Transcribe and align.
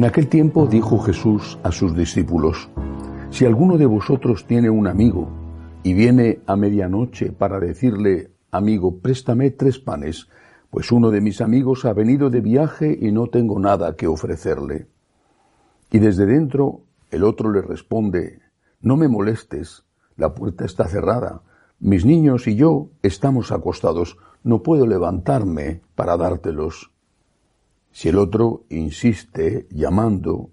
En 0.00 0.06
aquel 0.06 0.28
tiempo 0.28 0.66
dijo 0.66 0.98
Jesús 0.98 1.58
a 1.62 1.70
sus 1.70 1.94
discípulos, 1.94 2.70
Si 3.28 3.44
alguno 3.44 3.76
de 3.76 3.84
vosotros 3.84 4.46
tiene 4.46 4.70
un 4.70 4.86
amigo 4.86 5.28
y 5.82 5.92
viene 5.92 6.40
a 6.46 6.56
medianoche 6.56 7.32
para 7.32 7.60
decirle, 7.60 8.30
amigo, 8.50 9.00
préstame 9.00 9.50
tres 9.50 9.78
panes, 9.78 10.26
pues 10.70 10.90
uno 10.90 11.10
de 11.10 11.20
mis 11.20 11.42
amigos 11.42 11.84
ha 11.84 11.92
venido 11.92 12.30
de 12.30 12.40
viaje 12.40 12.96
y 12.98 13.12
no 13.12 13.26
tengo 13.26 13.58
nada 13.58 13.94
que 13.94 14.06
ofrecerle. 14.06 14.86
Y 15.90 15.98
desde 15.98 16.24
dentro 16.24 16.80
el 17.10 17.22
otro 17.22 17.52
le 17.52 17.60
responde, 17.60 18.38
no 18.80 18.96
me 18.96 19.06
molestes, 19.06 19.84
la 20.16 20.32
puerta 20.34 20.64
está 20.64 20.88
cerrada, 20.88 21.42
mis 21.78 22.06
niños 22.06 22.48
y 22.48 22.56
yo 22.56 22.88
estamos 23.02 23.52
acostados, 23.52 24.16
no 24.44 24.62
puedo 24.62 24.86
levantarme 24.86 25.82
para 25.94 26.16
dártelos. 26.16 26.90
Si 27.92 28.08
el 28.08 28.18
otro 28.18 28.64
insiste 28.68 29.66
llamando, 29.70 30.50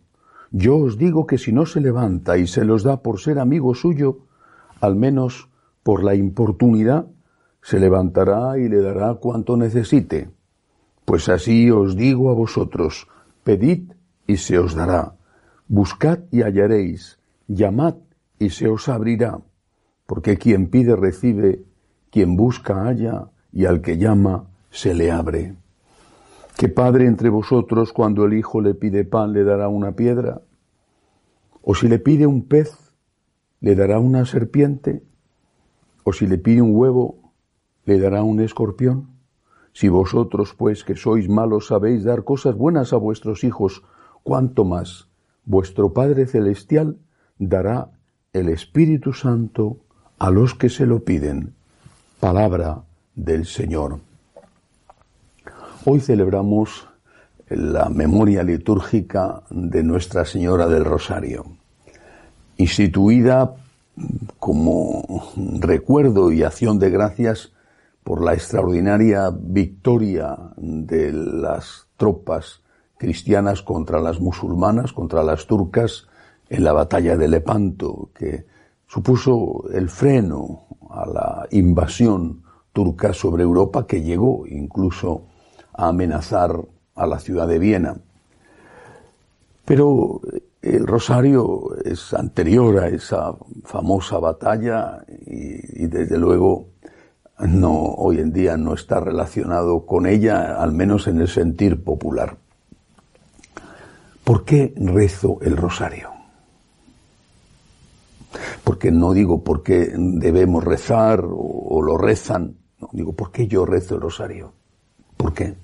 yo 0.52 0.78
os 0.78 0.98
digo 0.98 1.28
que 1.28 1.38
si 1.38 1.52
no 1.52 1.66
se 1.66 1.82
levanta 1.82 2.38
y 2.38 2.48
se 2.48 2.66
los 2.66 2.84
da 2.84 3.02
por 3.02 3.20
ser 3.20 3.40
amigo 3.40 3.76
suyo, 3.76 4.20
al 4.82 4.96
menos 4.96 5.50
por 5.84 6.04
la 6.04 6.16
importunidad, 6.16 7.08
se 7.62 7.80
levantará 7.80 8.58
y 8.58 8.70
le 8.70 8.82
dará 8.82 9.16
cuanto 9.16 9.58
necesite. 9.58 10.30
Pues 11.06 11.30
así 11.30 11.70
os 11.70 11.96
digo 11.96 12.30
a 12.30 12.34
vosotros, 12.34 13.08
pedid 13.44 13.92
y 14.26 14.38
se 14.38 14.58
os 14.60 14.76
dará, 14.76 15.16
buscad 15.68 16.20
y 16.32 16.42
hallaréis, 16.42 17.20
llamad 17.48 17.96
y 18.40 18.50
se 18.50 18.68
os 18.68 18.90
abrirá, 18.90 19.40
porque 20.06 20.38
quien 20.38 20.68
pide 20.70 20.96
recibe, 20.96 21.64
quien 22.10 22.36
busca 22.36 22.84
halla, 22.84 23.30
y 23.52 23.66
al 23.66 23.82
que 23.82 23.98
llama 23.98 24.48
se 24.70 24.94
le 24.94 25.12
abre. 25.12 25.56
¿Qué 26.58 26.70
padre 26.70 27.06
entre 27.06 27.30
vosotros 27.30 27.94
cuando 27.94 28.26
el 28.26 28.34
hijo 28.34 28.62
le 28.62 28.74
pide 28.74 29.06
pan 29.06 29.32
le 29.32 29.44
dará 29.44 29.68
una 29.68 29.92
piedra? 29.92 30.42
¿O 31.62 31.76
si 31.76 31.88
le 31.88 32.00
pide 32.00 32.26
un 32.26 32.48
pez, 32.48 32.76
le 33.60 33.76
dará 33.76 34.00
una 34.00 34.26
serpiente? 34.26 35.04
¿O 36.04 36.14
si 36.14 36.26
le 36.26 36.40
pide 36.40 36.64
un 36.64 36.76
huevo, 36.76 37.32
le 37.86 38.00
dará 38.00 38.24
un 38.24 38.40
escorpión? 38.40 39.10
Si 39.72 39.88
vosotros, 39.88 40.56
pues, 40.58 40.84
que 40.84 40.96
sois 40.96 41.30
malos, 41.30 41.68
sabéis 41.68 42.04
dar 42.04 42.24
cosas 42.24 42.56
buenas 42.56 42.92
a 42.92 42.98
vuestros 42.98 43.44
hijos, 43.44 43.84
¿cuánto 44.24 44.66
más 44.66 45.10
vuestro 45.46 45.94
Padre 45.94 46.26
Celestial 46.26 46.98
dará 47.38 47.92
el 48.34 48.50
Espíritu 48.50 49.14
Santo 49.14 49.78
a 50.18 50.32
los 50.32 50.56
que 50.56 50.70
se 50.70 50.88
lo 50.88 51.04
piden? 51.04 51.54
Palabra 52.20 52.82
del 53.14 53.46
Señor. 53.46 54.07
Hoy 55.90 56.02
celebramos 56.02 56.86
la 57.48 57.88
memoria 57.88 58.44
litúrgica 58.44 59.44
de 59.50 59.84
Nuestra 59.84 60.26
Señora 60.26 60.68
del 60.68 60.84
Rosario, 60.84 61.46
instituida 62.58 63.56
como 64.38 65.32
recuerdo 65.62 66.34
y 66.34 66.44
acción 66.44 66.78
de 66.78 66.90
gracias 66.90 67.54
por 68.04 68.22
la 68.22 68.34
extraordinaria 68.34 69.32
victoria 69.34 70.38
de 70.58 71.14
las 71.14 71.88
tropas 71.96 72.64
cristianas 72.98 73.62
contra 73.62 74.02
las 74.02 74.20
musulmanas, 74.20 74.92
contra 74.92 75.24
las 75.24 75.48
turcas, 75.48 76.08
en 76.50 76.66
la 76.66 76.74
batalla 76.74 77.16
de 77.16 77.30
Lepanto, 77.30 78.10
que 78.14 78.46
supuso 78.88 79.64
el 79.74 79.88
freno 79.88 80.66
a 80.90 81.08
la 81.08 81.48
invasión 81.52 82.44
turca 82.74 83.14
sobre 83.14 83.44
Europa 83.44 83.88
que 83.88 84.02
llegó 84.02 84.46
incluso 84.48 85.28
a 85.78 85.88
amenazar 85.90 86.60
a 86.96 87.08
la 87.08 87.20
ciudad 87.20 87.48
de 87.48 87.60
Viena. 87.60 87.96
Pero 89.64 90.22
el 90.62 90.86
Rosario 90.88 91.76
es 91.86 92.14
anterior 92.14 92.80
a 92.80 92.88
esa 92.90 93.34
famosa 93.64 94.18
batalla 94.18 95.04
y, 95.26 95.88
desde 95.88 96.18
luego 96.18 96.70
no 97.40 97.74
hoy 97.74 98.20
en 98.20 98.34
día 98.34 98.58
no 98.58 98.74
está 98.74 99.00
relacionado 99.00 99.86
con 99.86 100.08
ella, 100.08 100.62
al 100.62 100.72
menos 100.72 101.08
en 101.08 101.22
el 101.22 101.28
sentir 101.28 101.84
popular. 101.84 102.38
¿Por 104.24 104.44
qué 104.44 104.74
rezo 104.76 105.38
el 105.42 105.56
Rosario? 105.56 106.10
Porque 108.64 108.92
no 108.92 109.14
digo 109.14 109.44
por 109.44 109.64
qué 109.64 109.94
debemos 109.96 110.64
rezar 110.64 111.24
o, 111.24 111.36
o 111.36 111.82
lo 111.82 111.98
rezan, 111.98 112.56
no, 112.82 112.90
digo 112.92 113.14
por 113.14 113.32
qué 113.32 113.48
yo 113.48 113.66
rezo 113.66 113.96
el 113.96 114.02
Rosario. 114.02 114.52
¿Por 115.16 115.34
qué? 115.34 115.56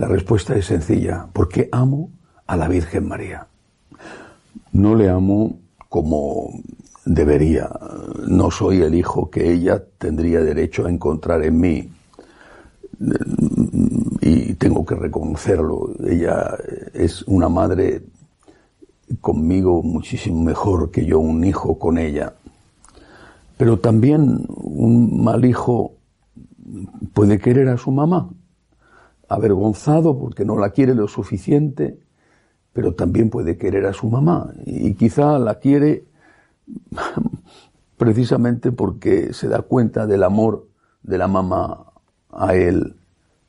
La 0.00 0.08
respuesta 0.08 0.56
es 0.56 0.64
sencilla, 0.64 1.26
porque 1.30 1.68
amo 1.70 2.08
a 2.46 2.56
la 2.56 2.68
Virgen 2.68 3.06
María. 3.06 3.46
No 4.72 4.94
le 4.94 5.10
amo 5.10 5.58
como 5.90 6.54
debería. 7.04 7.68
No 8.26 8.50
soy 8.50 8.80
el 8.80 8.94
hijo 8.94 9.28
que 9.28 9.52
ella 9.52 9.84
tendría 9.98 10.40
derecho 10.40 10.86
a 10.86 10.90
encontrar 10.90 11.44
en 11.44 11.60
mí. 11.60 11.92
Y 14.22 14.54
tengo 14.54 14.86
que 14.86 14.94
reconocerlo. 14.94 15.90
Ella 16.08 16.56
es 16.94 17.20
una 17.24 17.50
madre 17.50 18.00
conmigo 19.20 19.82
muchísimo 19.82 20.42
mejor 20.42 20.90
que 20.90 21.04
yo 21.04 21.18
un 21.18 21.44
hijo 21.44 21.78
con 21.78 21.98
ella. 21.98 22.32
Pero 23.58 23.78
también 23.78 24.46
un 24.48 25.22
mal 25.22 25.44
hijo 25.44 25.92
puede 27.12 27.38
querer 27.38 27.68
a 27.68 27.76
su 27.76 27.90
mamá, 27.90 28.30
avergonzado 29.30 30.18
porque 30.18 30.44
no 30.44 30.58
la 30.58 30.70
quiere 30.70 30.92
lo 30.94 31.06
suficiente, 31.06 32.00
pero 32.72 32.94
también 32.94 33.30
puede 33.30 33.56
querer 33.56 33.86
a 33.86 33.92
su 33.92 34.08
mamá. 34.08 34.52
Y 34.66 34.94
quizá 34.94 35.38
la 35.38 35.60
quiere 35.60 36.04
precisamente 37.96 38.72
porque 38.72 39.32
se 39.32 39.48
da 39.48 39.62
cuenta 39.62 40.08
del 40.08 40.24
amor 40.24 40.66
de 41.04 41.16
la 41.16 41.28
mamá 41.28 41.92
a 42.32 42.54
él, 42.56 42.96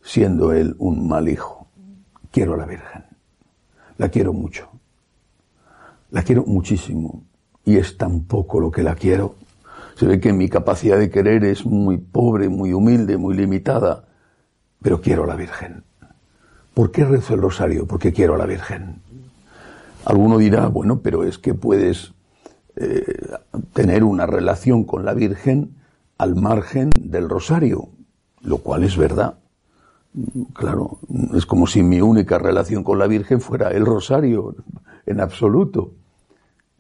siendo 0.04 0.54
él 0.54 0.76
un 0.78 1.08
mal 1.08 1.28
hijo. 1.28 1.68
Quiero 2.32 2.54
a 2.54 2.58
la 2.58 2.66
Virgen, 2.68 3.04
la 3.98 4.10
quiero 4.10 4.34
mucho, 4.34 4.70
la 6.12 6.22
quiero 6.22 6.46
muchísimo. 6.46 7.24
Y 7.66 7.78
es 7.78 7.98
tan 7.98 8.22
poco 8.26 8.60
lo 8.60 8.70
que 8.72 8.84
la 8.84 8.96
quiero. 8.96 9.36
Se 9.96 10.06
ve 10.06 10.20
que 10.20 10.32
mi 10.32 10.48
capacidad 10.48 10.98
de 10.98 11.10
querer 11.10 11.44
es 11.44 11.66
muy 11.66 11.98
pobre, 11.98 12.50
muy 12.50 12.72
humilde, 12.72 13.18
muy 13.18 13.36
limitada, 13.36 14.06
pero 14.82 15.02
quiero 15.02 15.24
a 15.24 15.28
la 15.28 15.36
Virgen. 15.36 15.84
¿Por 16.74 16.92
qué 16.92 17.06
rezo 17.06 17.34
el 17.34 17.42
rosario? 17.42 17.86
Porque 17.86 18.14
quiero 18.14 18.36
a 18.36 18.38
la 18.38 18.46
Virgen. 18.46 19.02
Alguno 20.06 20.38
dirá, 20.38 20.68
bueno, 20.68 21.00
pero 21.02 21.24
es 21.24 21.38
que 21.38 21.54
puedes 21.54 22.14
eh, 22.76 23.36
tener 23.74 24.04
una 24.04 24.26
relación 24.26 24.84
con 24.84 25.06
la 25.06 25.14
Virgen 25.14 25.76
al 26.18 26.36
margen 26.36 26.90
del 27.00 27.30
rosario, 27.30 27.90
lo 28.42 28.58
cual 28.60 28.84
es 28.84 28.98
verdad. 28.98 29.36
Claro, 30.54 31.00
es 31.34 31.46
como 31.46 31.68
si 31.68 31.84
mi 31.84 32.02
única 32.02 32.38
relación 32.38 32.84
con 32.84 33.00
la 33.00 33.08
Virgen 33.08 33.42
fuera 33.42 33.70
el 33.70 33.86
rosario, 33.86 34.56
en 35.06 35.20
absoluto. 35.20 35.92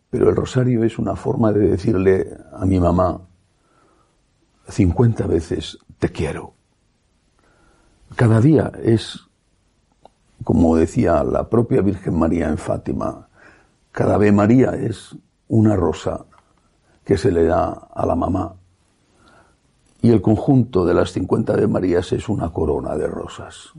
Pero 0.09 0.29
el 0.29 0.35
rosario 0.35 0.83
es 0.83 0.99
una 0.99 1.15
forma 1.15 1.53
de 1.53 1.69
decirle 1.69 2.37
a 2.53 2.65
mi 2.65 2.79
mamá 2.79 3.21
50 4.67 5.27
veces 5.27 5.77
te 5.99 6.09
quiero. 6.09 6.53
Cada 8.15 8.41
día 8.41 8.71
es, 8.83 9.19
como 10.43 10.75
decía 10.75 11.23
la 11.23 11.49
propia 11.49 11.81
Virgen 11.81 12.17
María 12.17 12.49
en 12.49 12.57
Fátima, 12.57 13.27
cada 13.91 14.15
Ave 14.15 14.31
María 14.31 14.71
es 14.71 15.15
una 15.47 15.75
rosa 15.75 16.25
que 17.03 17.17
se 17.17 17.31
le 17.31 17.43
da 17.43 17.69
a 17.93 18.05
la 18.05 18.15
mamá. 18.15 18.55
Y 20.01 20.09
el 20.09 20.21
conjunto 20.21 20.85
de 20.85 20.93
las 20.93 21.11
50 21.11 21.53
Ave 21.53 21.67
Marías 21.67 22.11
es 22.11 22.27
una 22.29 22.51
corona 22.51 22.95
de 22.95 23.07
rosas. 23.07 23.73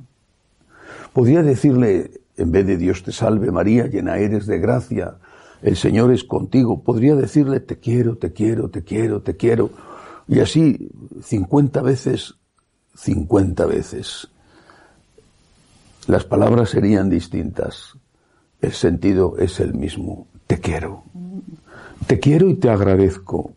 Podría 1.12 1.42
decirle, 1.42 2.22
en 2.36 2.52
vez 2.52 2.66
de 2.66 2.76
Dios 2.76 3.02
te 3.02 3.12
salve 3.12 3.50
María, 3.50 3.86
llena 3.86 4.18
eres 4.18 4.46
de 4.46 4.58
gracia, 4.58 5.16
el 5.62 5.76
Señor 5.76 6.12
es 6.12 6.24
contigo. 6.24 6.82
Podría 6.82 7.14
decirle, 7.14 7.60
te 7.60 7.78
quiero, 7.78 8.16
te 8.16 8.32
quiero, 8.32 8.68
te 8.68 8.82
quiero, 8.82 9.22
te 9.22 9.36
quiero. 9.36 9.70
Y 10.26 10.40
así, 10.40 10.90
cincuenta 11.22 11.82
veces, 11.82 12.36
cincuenta 12.94 13.66
veces. 13.66 14.28
Las 16.06 16.24
palabras 16.24 16.70
serían 16.70 17.08
distintas. 17.10 17.96
El 18.60 18.72
sentido 18.72 19.36
es 19.38 19.60
el 19.60 19.74
mismo. 19.74 20.26
Te 20.46 20.58
quiero. 20.58 21.04
Te 22.06 22.18
quiero 22.18 22.48
y 22.48 22.54
te 22.54 22.70
agradezco. 22.70 23.52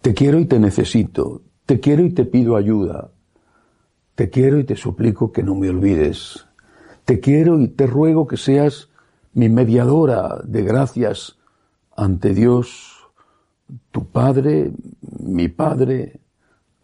Te 0.00 0.14
quiero 0.14 0.38
y 0.38 0.46
te 0.46 0.58
necesito. 0.58 1.42
Te 1.64 1.80
quiero 1.80 2.04
y 2.04 2.10
te 2.10 2.24
pido 2.24 2.56
ayuda. 2.56 3.10
Te 4.14 4.30
quiero 4.30 4.58
y 4.58 4.64
te 4.64 4.76
suplico 4.76 5.32
que 5.32 5.42
no 5.42 5.54
me 5.54 5.68
olvides. 5.68 6.46
Te 7.04 7.20
quiero 7.20 7.60
y 7.60 7.68
te 7.68 7.86
ruego 7.86 8.26
que 8.26 8.36
seas 8.36 8.88
mi 9.32 9.48
mediadora 9.48 10.40
de 10.44 10.62
gracias 10.62 11.36
ante 11.94 12.34
Dios, 12.34 12.96
tu 13.90 14.06
Padre, 14.06 14.72
mi 15.20 15.48
Padre, 15.48 16.20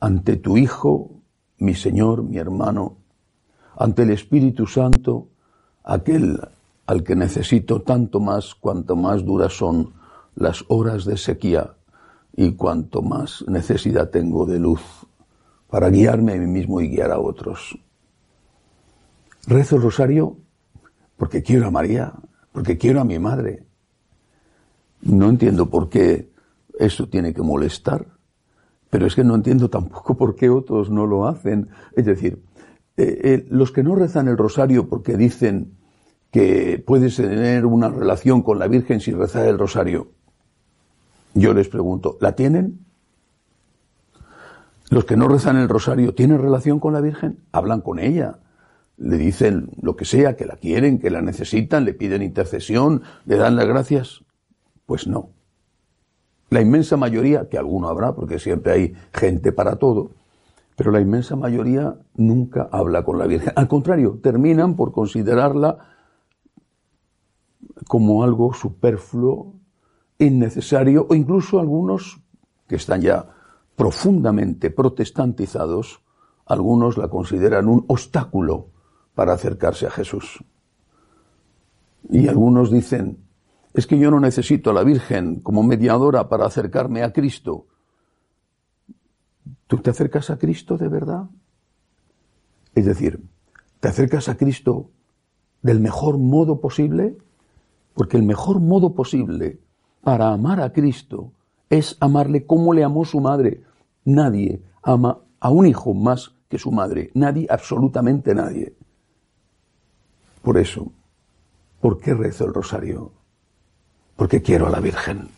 ante 0.00 0.36
tu 0.36 0.56
Hijo, 0.56 1.11
mi 1.62 1.74
Señor, 1.74 2.24
mi 2.24 2.38
hermano, 2.38 2.96
ante 3.76 4.02
el 4.02 4.10
Espíritu 4.10 4.66
Santo, 4.66 5.28
aquel 5.84 6.40
al 6.86 7.04
que 7.04 7.14
necesito 7.14 7.82
tanto 7.82 8.18
más 8.20 8.54
cuanto 8.54 8.96
más 8.96 9.24
duras 9.24 9.52
son 9.52 9.94
las 10.34 10.64
horas 10.68 11.04
de 11.04 11.16
sequía 11.16 11.74
y 12.36 12.52
cuanto 12.52 13.00
más 13.00 13.44
necesidad 13.46 14.10
tengo 14.10 14.44
de 14.44 14.58
luz 14.58 14.82
para 15.68 15.88
guiarme 15.88 16.32
a 16.32 16.36
mí 16.36 16.46
mismo 16.46 16.80
y 16.80 16.88
guiar 16.88 17.12
a 17.12 17.20
otros. 17.20 17.78
Rezo 19.46 19.76
el 19.76 19.82
rosario 19.82 20.36
porque 21.16 21.42
quiero 21.42 21.68
a 21.68 21.70
María, 21.70 22.12
porque 22.50 22.76
quiero 22.76 23.00
a 23.00 23.04
mi 23.04 23.18
madre. 23.18 23.64
No 25.02 25.28
entiendo 25.28 25.70
por 25.70 25.88
qué 25.88 26.30
eso 26.78 27.08
tiene 27.08 27.32
que 27.32 27.42
molestar, 27.42 28.06
pero 28.92 29.06
es 29.06 29.14
que 29.14 29.24
no 29.24 29.34
entiendo 29.34 29.70
tampoco 29.70 30.14
por 30.18 30.36
qué 30.36 30.50
otros 30.50 30.90
no 30.90 31.06
lo 31.06 31.26
hacen. 31.26 31.70
Es 31.96 32.04
decir, 32.04 32.42
eh, 32.98 33.20
eh, 33.24 33.46
los 33.48 33.72
que 33.72 33.82
no 33.82 33.94
rezan 33.94 34.28
el 34.28 34.36
rosario 34.36 34.86
porque 34.86 35.16
dicen 35.16 35.78
que 36.30 36.82
puedes 36.86 37.16
tener 37.16 37.64
una 37.64 37.88
relación 37.88 38.42
con 38.42 38.58
la 38.58 38.68
Virgen 38.68 39.00
sin 39.00 39.18
rezar 39.18 39.46
el 39.46 39.58
rosario, 39.58 40.12
yo 41.32 41.54
les 41.54 41.68
pregunto, 41.68 42.18
¿la 42.20 42.36
tienen? 42.36 42.80
Los 44.90 45.06
que 45.06 45.16
no 45.16 45.26
rezan 45.26 45.56
el 45.56 45.70
rosario, 45.70 46.14
¿tienen 46.14 46.42
relación 46.42 46.78
con 46.78 46.92
la 46.92 47.00
Virgen? 47.00 47.38
Hablan 47.50 47.80
con 47.80 47.98
ella, 47.98 48.40
le 48.98 49.16
dicen 49.16 49.70
lo 49.80 49.96
que 49.96 50.04
sea, 50.04 50.36
que 50.36 50.44
la 50.44 50.56
quieren, 50.56 50.98
que 50.98 51.08
la 51.08 51.22
necesitan, 51.22 51.86
le 51.86 51.94
piden 51.94 52.20
intercesión, 52.20 53.00
le 53.24 53.36
dan 53.36 53.56
las 53.56 53.66
gracias. 53.66 54.22
Pues 54.84 55.06
no. 55.06 55.30
La 56.52 56.60
inmensa 56.60 56.99
mayoría, 56.99 57.49
que 57.49 57.56
alguno 57.56 57.88
habrá, 57.88 58.14
porque 58.14 58.38
siempre 58.38 58.72
hay 58.72 58.94
gente 59.14 59.52
para 59.52 59.76
todo, 59.76 60.10
pero 60.76 60.90
la 60.90 61.00
inmensa 61.00 61.34
mayoría 61.34 61.96
nunca 62.14 62.69
habla 62.70 63.04
con 63.04 63.19
la 63.19 63.26
Virgen. 63.26 63.54
Al 63.56 63.69
contrario, 63.69 64.19
terminan 64.22 64.76
por 64.76 64.93
considerarla 64.93 65.78
como 67.88 68.22
algo 68.22 68.52
superfluo, 68.52 69.54
innecesario, 70.19 71.06
o 71.08 71.14
incluso 71.14 71.58
algunos 71.58 72.20
que 72.69 72.76
están 72.76 73.00
ya 73.00 73.31
profundamente 73.75 74.69
protestantizados, 74.69 76.02
algunos 76.44 76.98
la 76.98 77.08
consideran 77.08 77.66
un 77.66 77.87
obstáculo 77.88 78.66
para 79.14 79.32
acercarse 79.32 79.87
a 79.87 79.90
Jesús. 79.90 80.44
Y 82.10 82.28
algunos 82.28 82.70
dicen, 82.70 83.25
es 83.74 83.86
que 83.86 83.98
yo 83.98 84.10
no 84.10 84.20
necesito 84.20 84.70
a 84.70 84.74
la 84.74 84.84
Virgen 84.84 85.40
como 85.40 85.62
mediadora 85.62 86.28
para 86.28 86.46
acercarme 86.46 87.02
a 87.02 87.12
Cristo. 87.12 87.66
¿Tú 89.66 89.78
te 89.78 89.90
acercas 89.90 90.30
a 90.30 90.38
Cristo 90.38 90.76
de 90.76 90.88
verdad? 90.88 91.24
Es 92.74 92.84
decir, 92.84 93.22
¿te 93.80 93.88
acercas 93.88 94.28
a 94.28 94.36
Cristo 94.36 94.90
del 95.62 95.80
mejor 95.80 96.19
modo 96.19 96.60
posible? 96.60 97.16
Porque 97.94 98.16
el 98.16 98.22
mejor 98.22 98.60
modo 98.60 98.94
posible 98.94 99.60
para 100.02 100.32
amar 100.32 100.60
a 100.60 100.72
Cristo 100.72 101.32
es 101.70 101.96
amarle 102.00 102.44
como 102.44 102.74
le 102.74 102.84
amó 102.84 103.04
su 103.04 103.20
madre. 103.20 103.62
Nadie 104.04 104.62
ama 104.82 105.20
a 105.40 105.50
un 105.50 105.66
hijo 105.66 105.94
más 105.94 106.34
que 106.48 106.58
su 106.58 106.70
madre. 106.70 107.10
Nadie, 107.14 107.46
absolutamente 107.48 108.34
nadie. 108.34 108.74
Por 110.42 110.58
eso, 110.58 110.92
¿por 111.80 111.98
qué 111.98 112.12
rezo 112.12 112.44
el 112.44 112.52
rosario? 112.52 113.21
Porque 114.16 114.42
quiero 114.42 114.66
a 114.66 114.70
la 114.70 114.80
Virgen. 114.80 115.28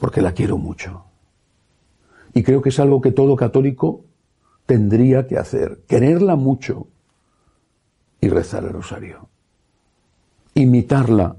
Porque 0.00 0.20
la 0.20 0.32
quiero 0.32 0.58
mucho. 0.58 1.04
Y 2.34 2.42
creo 2.42 2.62
que 2.62 2.70
es 2.70 2.80
algo 2.80 3.00
que 3.00 3.12
todo 3.12 3.36
católico 3.36 4.04
tendría 4.66 5.26
que 5.26 5.38
hacer. 5.38 5.82
Quererla 5.86 6.36
mucho 6.36 6.86
y 8.20 8.28
rezar 8.28 8.64
el 8.64 8.72
rosario. 8.72 9.28
Imitarla 10.54 11.36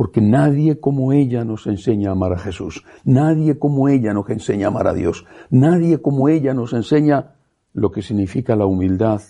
porque 0.00 0.22
nadie 0.22 0.80
como 0.80 1.12
ella 1.12 1.44
nos 1.44 1.66
enseña 1.66 2.08
a 2.08 2.12
amar 2.12 2.32
a 2.32 2.38
Jesús, 2.38 2.86
nadie 3.04 3.58
como 3.58 3.86
ella 3.86 4.14
nos 4.14 4.30
enseña 4.30 4.68
a 4.68 4.70
amar 4.70 4.86
a 4.86 4.94
Dios, 4.94 5.26
nadie 5.50 6.00
como 6.00 6.30
ella 6.30 6.54
nos 6.54 6.72
enseña 6.72 7.34
lo 7.74 7.92
que 7.92 8.00
significa 8.00 8.56
la 8.56 8.64
humildad, 8.64 9.20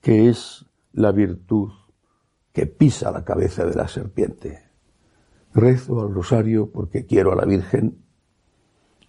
que 0.00 0.28
es 0.28 0.66
la 0.92 1.12
virtud 1.12 1.70
que 2.52 2.66
pisa 2.66 3.10
la 3.10 3.24
cabeza 3.24 3.64
de 3.64 3.74
la 3.74 3.88
serpiente. 3.88 4.62
Rezo 5.54 6.00
al 6.00 6.14
rosario 6.14 6.70
porque 6.70 7.06
quiero 7.06 7.32
a 7.32 7.36
la 7.36 7.44
Virgen 7.44 7.98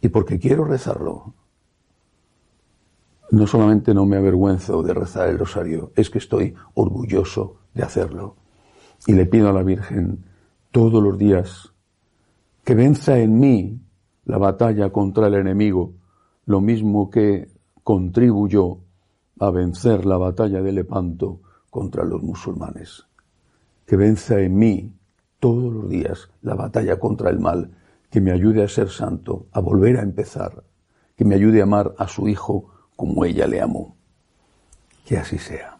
y 0.02 0.10
porque 0.10 0.40
quiero 0.40 0.66
rezarlo. 0.66 1.34
No 3.32 3.48
solamente 3.48 3.94
no 3.94 4.06
me 4.06 4.18
avergüenzo 4.18 4.84
de 4.84 4.94
rezar 4.94 5.30
el 5.30 5.40
rosario, 5.40 5.92
es 5.96 6.10
que 6.10 6.20
estoy 6.20 6.54
orgulloso 6.76 7.58
de 7.74 7.84
hacerlo 7.84 8.36
y 9.08 9.14
le 9.14 9.26
pido 9.26 9.50
a 9.50 9.54
la 9.54 9.64
Virgen 9.64 10.26
todos 10.72 11.02
los 11.02 11.18
días 11.18 11.74
que 12.64 12.76
venza 12.76 13.20
en 13.20 13.40
mí 13.40 13.82
la 14.26 14.38
batalla 14.38 14.90
contra 14.92 15.28
el 15.28 15.34
enemigo, 15.36 15.94
lo 16.46 16.62
mismo 16.62 17.10
que 17.10 17.50
contribuyó 17.84 18.78
a 19.40 19.50
vencer 19.52 20.06
la 20.06 20.18
batalla 20.18 20.62
de 20.62 20.72
Lepanto 20.72 21.42
contra 21.70 22.06
los 22.06 22.22
musulmanes. 22.22 23.06
Que 23.86 23.96
venza 23.96 24.40
en 24.40 24.56
mí 24.58 24.94
todos 25.40 25.74
los 25.74 25.90
días 25.90 26.30
la 26.42 26.56
batalla 26.56 27.00
contra 27.00 27.30
el 27.30 27.40
mal, 27.40 27.72
que 28.10 28.22
me 28.22 28.32
ayude 28.32 28.64
a 28.64 28.70
ser 28.70 28.90
santo, 28.90 29.48
a 29.52 29.60
volver 29.60 29.98
a 29.98 30.04
empezar, 30.04 30.64
que 31.16 31.26
me 31.26 31.36
ayude 31.36 31.60
a 31.60 31.64
amar 31.64 31.96
a 31.98 32.08
su 32.08 32.28
Hijo 32.28 32.72
como 32.96 33.26
ella 33.26 33.48
le 33.48 33.62
amó. 33.62 33.96
Que 35.06 35.18
así 35.18 35.38
sea. 35.38 35.73